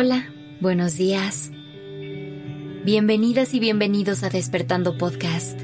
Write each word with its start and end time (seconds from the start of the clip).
Hola, 0.00 0.32
buenos 0.60 0.96
días. 0.96 1.50
Bienvenidas 2.84 3.52
y 3.52 3.58
bienvenidos 3.58 4.22
a 4.22 4.28
Despertando 4.28 4.96
Podcast. 4.96 5.60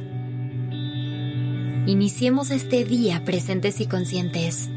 Iniciemos 1.87 2.51
este 2.51 2.85
día 2.85 3.25
presentes 3.25 3.81
y 3.81 3.87
conscientes. 3.87 4.71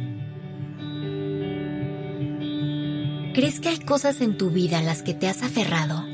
¿Crees 3.34 3.60
que 3.60 3.70
hay 3.70 3.80
cosas 3.80 4.22
en 4.22 4.38
tu 4.38 4.52
vida 4.52 4.78
a 4.78 4.84
las 4.84 5.02
que 5.02 5.16
te 5.16 5.28
has 5.28 5.42
aferrado? 5.42 6.06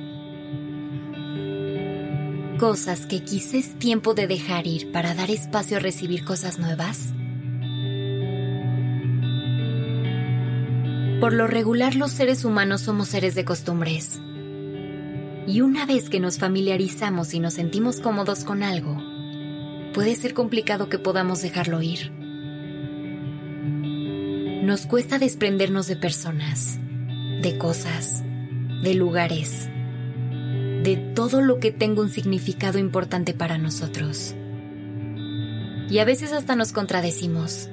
Cosas 2.59 3.05
que 3.07 3.25
quizás 3.25 3.55
es 3.55 3.77
tiempo 3.77 4.13
de 4.13 4.27
dejar 4.27 4.67
ir 4.67 4.89
para 4.93 5.15
dar 5.15 5.29
espacio 5.29 5.75
a 5.75 5.79
recibir 5.81 6.23
cosas 6.23 6.59
nuevas. 6.59 7.13
Por 11.23 11.31
lo 11.31 11.47
regular 11.47 11.95
los 11.95 12.11
seres 12.11 12.43
humanos 12.43 12.81
somos 12.81 13.07
seres 13.07 13.33
de 13.33 13.45
costumbres. 13.45 14.19
Y 15.47 15.61
una 15.61 15.85
vez 15.85 16.09
que 16.09 16.19
nos 16.19 16.37
familiarizamos 16.37 17.33
y 17.33 17.39
nos 17.39 17.53
sentimos 17.53 18.01
cómodos 18.01 18.43
con 18.43 18.61
algo, 18.61 19.01
puede 19.93 20.17
ser 20.17 20.33
complicado 20.33 20.89
que 20.89 20.99
podamos 20.99 21.41
dejarlo 21.41 21.81
ir. 21.81 22.11
Nos 24.65 24.85
cuesta 24.85 25.17
desprendernos 25.17 25.87
de 25.87 25.95
personas, 25.95 26.77
de 27.41 27.57
cosas, 27.57 28.21
de 28.83 28.93
lugares, 28.93 29.69
de 30.83 31.13
todo 31.15 31.39
lo 31.39 31.57
que 31.61 31.71
tenga 31.71 32.01
un 32.01 32.09
significado 32.09 32.79
importante 32.79 33.33
para 33.33 33.57
nosotros. 33.57 34.35
Y 35.89 35.99
a 35.99 36.03
veces 36.03 36.33
hasta 36.33 36.57
nos 36.57 36.73
contradecimos 36.73 37.69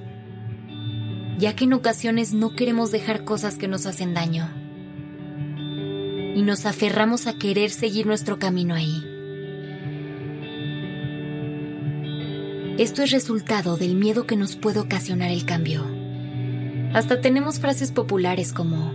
ya 1.40 1.56
que 1.56 1.64
en 1.64 1.72
ocasiones 1.72 2.34
no 2.34 2.54
queremos 2.54 2.92
dejar 2.92 3.24
cosas 3.24 3.56
que 3.56 3.66
nos 3.66 3.86
hacen 3.86 4.12
daño. 4.12 4.48
Y 6.36 6.42
nos 6.42 6.66
aferramos 6.66 7.26
a 7.26 7.38
querer 7.38 7.70
seguir 7.70 8.06
nuestro 8.06 8.38
camino 8.38 8.74
ahí. 8.74 9.06
Esto 12.78 13.02
es 13.02 13.10
resultado 13.10 13.76
del 13.76 13.94
miedo 13.94 14.26
que 14.26 14.36
nos 14.36 14.54
puede 14.54 14.80
ocasionar 14.80 15.30
el 15.30 15.46
cambio. 15.46 15.84
Hasta 16.92 17.20
tenemos 17.20 17.58
frases 17.58 17.90
populares 17.90 18.52
como, 18.52 18.92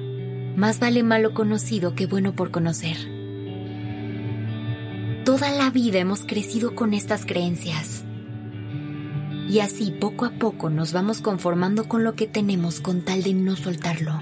más 0.56 0.80
vale 0.80 1.02
malo 1.02 1.34
conocido 1.34 1.96
que 1.96 2.06
bueno 2.06 2.36
por 2.36 2.52
conocer. 2.52 2.98
Toda 5.24 5.52
la 5.52 5.72
vida 5.72 5.98
hemos 5.98 6.26
crecido 6.26 6.76
con 6.76 6.94
estas 6.94 7.26
creencias 7.26 8.05
y 9.56 9.62
así 9.62 9.90
poco 9.90 10.26
a 10.26 10.32
poco 10.32 10.70
nos 10.70 10.92
vamos 10.92 11.22
conformando 11.22 11.88
con 11.88 12.04
lo 12.04 12.14
que 12.14 12.28
tenemos 12.28 12.82
con 12.82 13.04
tal 13.04 13.24
de 13.24 13.34
no 13.34 13.56
soltarlo. 13.56 14.22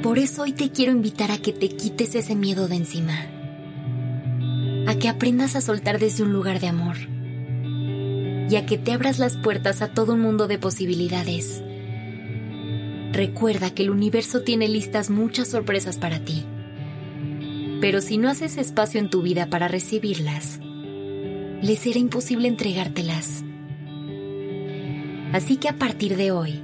Por 0.00 0.20
eso 0.20 0.42
hoy 0.42 0.52
te 0.52 0.70
quiero 0.70 0.92
invitar 0.92 1.32
a 1.32 1.38
que 1.38 1.52
te 1.52 1.68
quites 1.68 2.14
ese 2.14 2.36
miedo 2.36 2.68
de 2.68 2.76
encima, 2.76 3.14
a 4.86 4.94
que 4.94 5.08
aprendas 5.08 5.56
a 5.56 5.60
soltar 5.60 5.98
desde 5.98 6.22
un 6.22 6.32
lugar 6.32 6.60
de 6.60 6.68
amor 6.68 6.98
y 8.48 8.54
a 8.54 8.64
que 8.64 8.78
te 8.78 8.92
abras 8.92 9.18
las 9.18 9.36
puertas 9.36 9.82
a 9.82 9.88
todo 9.88 10.12
un 10.12 10.20
mundo 10.20 10.46
de 10.46 10.60
posibilidades. 10.60 11.64
Recuerda 13.10 13.74
que 13.74 13.82
el 13.82 13.90
universo 13.90 14.42
tiene 14.42 14.68
listas 14.68 15.10
muchas 15.10 15.48
sorpresas 15.48 15.98
para 15.98 16.20
ti, 16.20 16.44
pero 17.80 18.00
si 18.00 18.18
no 18.18 18.28
haces 18.28 18.56
espacio 18.56 19.00
en 19.00 19.10
tu 19.10 19.20
vida 19.22 19.46
para 19.50 19.66
recibirlas, 19.66 20.60
les 21.62 21.78
será 21.78 21.98
imposible 21.98 22.48
entregártelas. 22.48 23.44
Así 25.32 25.56
que 25.56 25.68
a 25.68 25.76
partir 25.76 26.16
de 26.16 26.30
hoy, 26.30 26.62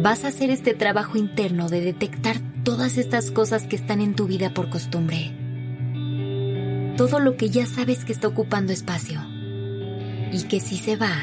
vas 0.00 0.24
a 0.24 0.28
hacer 0.28 0.50
este 0.50 0.74
trabajo 0.74 1.18
interno 1.18 1.68
de 1.68 1.80
detectar 1.80 2.36
todas 2.64 2.98
estas 2.98 3.30
cosas 3.30 3.66
que 3.66 3.76
están 3.76 4.00
en 4.00 4.14
tu 4.14 4.26
vida 4.26 4.54
por 4.54 4.70
costumbre. 4.70 5.32
Todo 6.96 7.20
lo 7.20 7.36
que 7.36 7.50
ya 7.50 7.66
sabes 7.66 8.04
que 8.04 8.12
está 8.12 8.28
ocupando 8.28 8.72
espacio 8.72 9.20
y 10.32 10.42
que 10.44 10.60
si 10.60 10.76
se 10.76 10.96
va, 10.96 11.14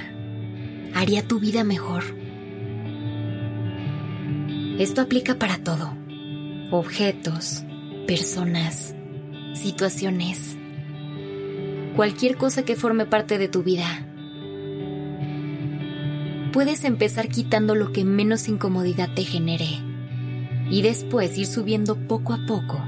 haría 0.93 1.27
tu 1.27 1.39
vida 1.39 1.63
mejor. 1.63 2.03
Esto 4.79 5.01
aplica 5.01 5.35
para 5.35 5.57
todo. 5.57 5.93
Objetos, 6.71 7.63
personas, 8.07 8.95
situaciones 9.53 10.58
cualquier 11.99 12.37
cosa 12.37 12.63
que 12.63 12.77
forme 12.77 13.05
parte 13.05 13.37
de 13.37 13.49
tu 13.49 13.61
vida. 13.61 13.85
Puedes 16.53 16.85
empezar 16.85 17.27
quitando 17.27 17.75
lo 17.75 17.91
que 17.91 18.05
menos 18.05 18.47
incomodidad 18.47 19.09
te 19.13 19.25
genere 19.25 19.67
y 20.71 20.81
después 20.81 21.37
ir 21.37 21.45
subiendo 21.45 21.97
poco 22.07 22.31
a 22.31 22.45
poco 22.47 22.81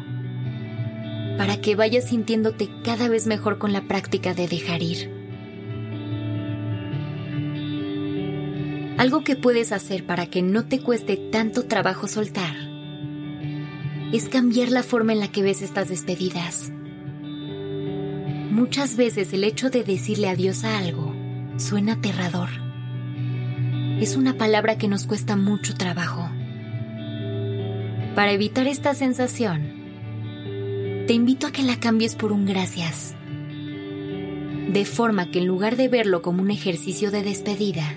para 1.38 1.60
que 1.60 1.76
vayas 1.76 2.08
sintiéndote 2.08 2.70
cada 2.86 3.10
vez 3.10 3.28
mejor 3.28 3.58
con 3.58 3.74
la 3.74 3.82
práctica 3.82 4.34
de 4.34 4.48
dejar 4.48 4.82
ir. 4.82 5.12
Algo 8.98 9.26
que 9.26 9.36
puedes 9.36 9.74
hacer 9.74 10.06
para 10.06 10.28
que 10.28 10.42
no 10.42 10.68
te 10.68 10.80
cueste 10.80 11.18
tanto 11.18 11.66
trabajo 11.66 12.08
soltar 12.08 12.56
es 14.14 14.30
cambiar 14.30 14.72
la 14.72 14.84
forma 14.84 15.12
en 15.12 15.20
la 15.20 15.28
que 15.28 15.42
ves 15.44 15.62
estas 15.62 15.90
despedidas. 15.90 16.72
Muchas 18.52 18.98
veces 18.98 19.32
el 19.32 19.46
hecho 19.46 19.70
de 19.70 19.86
decirle 19.86 20.28
adiós 20.28 20.66
a 20.66 20.78
algo 20.78 21.16
suena 21.56 21.94
aterrador. 21.94 22.50
Es 24.02 24.18
una 24.18 24.34
palabra 24.38 24.78
que 24.78 24.90
nos 24.90 25.06
cuesta 25.06 25.38
mucho 25.38 25.74
trabajo. 25.76 26.30
Para 28.14 28.34
evitar 28.34 28.68
esta 28.68 28.94
sensación, 28.94 29.62
te 31.08 31.14
invito 31.14 31.48
a 31.48 31.54
que 31.54 31.64
la 31.64 31.80
cambies 31.80 32.16
por 32.16 32.34
un 32.34 32.46
gracias. 32.46 33.16
De 34.68 34.84
forma 34.84 35.32
que 35.32 35.40
en 35.40 35.48
lugar 35.48 35.78
de 35.78 35.88
verlo 35.88 36.22
como 36.22 36.42
un 36.42 36.52
ejercicio 36.52 37.10
de 37.10 37.24
despedida, 37.24 37.88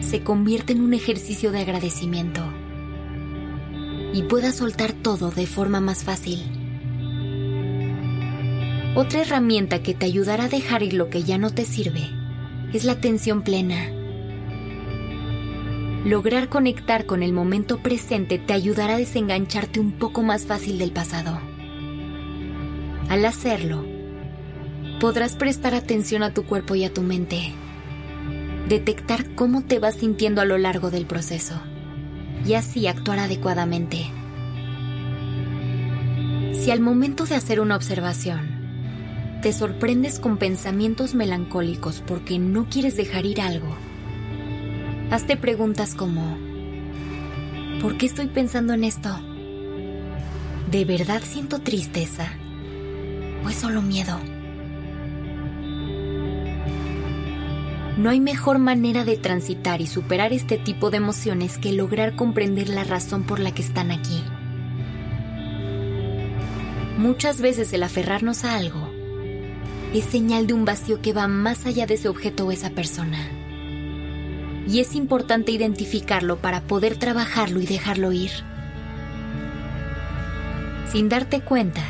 se 0.00 0.24
convierte 0.24 0.72
en 0.72 0.80
un 0.80 0.94
ejercicio 0.94 1.52
de 1.52 1.60
agradecimiento 1.60 2.42
y 4.12 4.24
puedas 4.24 4.56
soltar 4.56 4.92
todo 4.94 5.30
de 5.30 5.46
forma 5.46 5.80
más 5.80 6.02
fácil. 6.02 6.65
Otra 8.96 9.20
herramienta 9.20 9.82
que 9.82 9.92
te 9.92 10.06
ayudará 10.06 10.44
a 10.44 10.48
dejar 10.48 10.82
ir 10.82 10.94
lo 10.94 11.10
que 11.10 11.22
ya 11.22 11.36
no 11.36 11.50
te 11.50 11.66
sirve 11.66 12.08
es 12.72 12.84
la 12.84 12.92
atención 12.92 13.42
plena. 13.42 13.90
Lograr 16.06 16.48
conectar 16.48 17.04
con 17.04 17.22
el 17.22 17.34
momento 17.34 17.82
presente 17.82 18.38
te 18.38 18.54
ayudará 18.54 18.94
a 18.94 18.98
desengancharte 18.98 19.80
un 19.80 19.92
poco 19.92 20.22
más 20.22 20.46
fácil 20.46 20.78
del 20.78 20.92
pasado. 20.92 21.38
Al 23.10 23.26
hacerlo, 23.26 23.84
podrás 24.98 25.36
prestar 25.36 25.74
atención 25.74 26.22
a 26.22 26.32
tu 26.32 26.46
cuerpo 26.46 26.74
y 26.74 26.84
a 26.84 26.94
tu 26.94 27.02
mente, 27.02 27.52
detectar 28.66 29.34
cómo 29.34 29.62
te 29.62 29.78
vas 29.78 29.96
sintiendo 29.96 30.40
a 30.40 30.46
lo 30.46 30.56
largo 30.56 30.90
del 30.90 31.04
proceso 31.04 31.60
y 32.46 32.54
así 32.54 32.86
actuar 32.86 33.18
adecuadamente. 33.18 34.06
Si 36.54 36.70
al 36.70 36.80
momento 36.80 37.26
de 37.26 37.34
hacer 37.34 37.60
una 37.60 37.76
observación 37.76 38.55
te 39.46 39.52
sorprendes 39.52 40.18
con 40.18 40.38
pensamientos 40.38 41.14
melancólicos 41.14 42.02
porque 42.04 42.36
no 42.40 42.68
quieres 42.68 42.96
dejar 42.96 43.26
ir 43.26 43.40
algo. 43.40 43.68
Hazte 45.12 45.36
preguntas 45.36 45.94
como, 45.94 46.36
¿por 47.80 47.96
qué 47.96 48.06
estoy 48.06 48.26
pensando 48.26 48.72
en 48.72 48.82
esto? 48.82 49.08
¿De 50.68 50.84
verdad 50.84 51.22
siento 51.24 51.60
tristeza? 51.60 52.28
¿O 53.44 53.48
es 53.48 53.54
solo 53.54 53.82
miedo? 53.82 54.18
No 57.98 58.10
hay 58.10 58.18
mejor 58.18 58.58
manera 58.58 59.04
de 59.04 59.16
transitar 59.16 59.80
y 59.80 59.86
superar 59.86 60.32
este 60.32 60.58
tipo 60.58 60.90
de 60.90 60.96
emociones 60.96 61.56
que 61.56 61.72
lograr 61.72 62.16
comprender 62.16 62.68
la 62.68 62.82
razón 62.82 63.22
por 63.22 63.38
la 63.38 63.54
que 63.54 63.62
están 63.62 63.92
aquí. 63.92 64.24
Muchas 66.98 67.40
veces 67.40 67.72
el 67.72 67.84
aferrarnos 67.84 68.44
a 68.44 68.56
algo 68.56 68.85
es 69.94 70.04
señal 70.04 70.46
de 70.46 70.52
un 70.52 70.64
vacío 70.64 71.00
que 71.00 71.12
va 71.12 71.28
más 71.28 71.66
allá 71.66 71.86
de 71.86 71.94
ese 71.94 72.08
objeto 72.08 72.46
o 72.46 72.52
esa 72.52 72.70
persona. 72.70 73.18
Y 74.68 74.80
es 74.80 74.94
importante 74.94 75.52
identificarlo 75.52 76.38
para 76.38 76.62
poder 76.62 76.96
trabajarlo 76.96 77.60
y 77.60 77.66
dejarlo 77.66 78.12
ir. 78.12 78.32
Sin 80.90 81.08
darte 81.08 81.40
cuenta, 81.40 81.82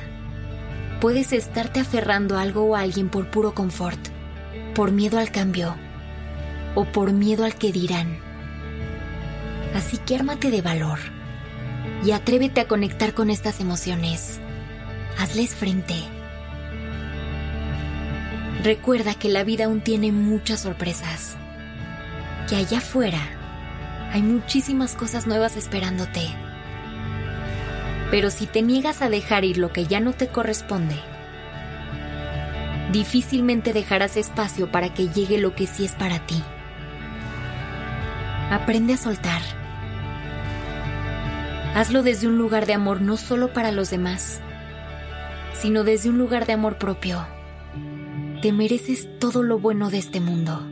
puedes 1.01 1.33
estarte 1.33 1.81
aferrando 1.81 2.37
a 2.37 2.43
algo 2.43 2.65
o 2.65 2.77
a 2.77 2.81
alguien 2.81 3.09
por 3.09 3.31
puro 3.31 3.55
confort, 3.55 4.01
por 4.75 4.93
miedo 4.93 5.19
al 5.19 5.31
cambio 5.31 5.75
o 6.75 6.85
por 6.85 7.13
miedo 7.13 7.45
al 7.45 7.55
que 7.55 7.73
dirán. 7.73 8.19
Así 9.75 9.97
que 9.99 10.17
ármate 10.17 10.51
de 10.51 10.63
valor 10.63 10.99
y 12.05 12.13
atrévete 12.13 12.61
a 12.61 12.69
conectar 12.69 13.15
con 13.15 13.31
estas 13.31 13.61
emociones. 13.61 14.39
Hazles 15.19 15.55
frente 15.55 16.16
Recuerda 18.67 19.15
que 19.15 19.29
la 19.29 19.45
vida 19.45 19.67
aún 19.67 19.81
tiene 19.81 20.11
muchas 20.11 20.59
sorpresas, 20.59 21.37
que 22.49 22.57
allá 22.57 22.79
afuera 22.79 23.21
Hay 24.13 24.23
muchísimas 24.23 24.97
cosas 24.97 25.29
nuevas 25.29 25.57
esperándote. 25.57 26.23
Pero 28.11 28.29
si 28.31 28.47
te 28.47 28.63
niegas 28.63 29.03
a 29.03 29.09
dejar 29.09 29.45
ir 29.45 29.57
lo 29.59 29.73
que 29.73 29.87
ya 29.87 30.01
no 30.01 30.15
te 30.15 30.27
corresponde, 30.27 30.97
difícilmente 32.91 33.73
dejarás 33.73 34.17
espacio 34.17 34.73
para 34.73 34.93
que 34.93 35.11
llegue 35.11 35.39
lo 35.39 35.55
que 35.55 35.69
sí 35.69 35.85
es 35.85 35.93
para 35.93 36.19
ti. 36.27 36.43
Aprende 38.51 38.95
a 38.95 38.97
soltar. 38.97 39.43
Hazlo 41.77 42.03
desde 42.03 42.27
un 42.27 42.37
lugar 42.37 42.67
de 42.67 42.75
amor 42.75 43.01
no 43.01 43.17
solo 43.17 43.53
para 43.53 43.71
los 43.71 43.91
demás, 43.91 44.41
sino 45.55 45.85
desde 45.85 46.09
un 46.09 46.19
lugar 46.19 46.47
de 46.47 46.55
amor 46.55 46.79
propio. 46.79 47.25
Te 48.47 48.53
mereces 48.53 49.09
todo 49.19 49.43
lo 49.43 49.59
bueno 49.59 49.91
de 49.91 49.99
este 49.99 50.21
mundo. 50.21 50.65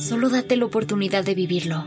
Solo 0.00 0.28
date 0.28 0.54
la 0.54 0.66
oportunidad 0.66 1.24
de 1.24 1.34
vivirlo. 1.34 1.86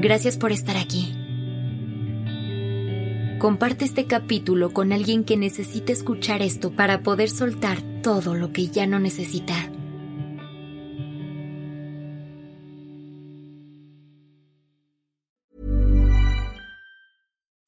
Gracias 0.00 0.36
por 0.36 0.52
estar 0.52 0.76
aquí. 0.76 1.16
Comparte 3.40 3.84
este 3.84 4.04
capítulo 4.04 4.72
con 4.72 4.92
alguien 4.92 5.24
que 5.24 5.36
necesite 5.36 5.92
escuchar 5.92 6.40
esto 6.40 6.70
para 6.70 7.02
poder 7.02 7.28
soltar 7.28 7.78
todo 8.00 8.36
lo 8.36 8.52
que 8.52 8.68
ya 8.68 8.86
no 8.86 9.00
necesita. 9.00 9.71